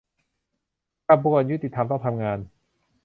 [1.07, 2.39] กระบวนยุติธรรมต้องทำงาน